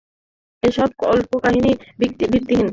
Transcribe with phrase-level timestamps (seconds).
[0.63, 2.67] এসব কল্প-কাহিনী ভিত্তিহীন।